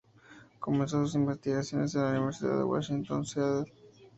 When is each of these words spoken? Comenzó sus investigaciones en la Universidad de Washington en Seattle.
Comenzó 0.59 1.05
sus 1.05 1.13
investigaciones 1.13 1.93
en 1.93 2.01
la 2.01 2.09
Universidad 2.09 2.57
de 2.57 2.63
Washington 2.63 3.17
en 3.19 3.25
Seattle. 3.25 3.71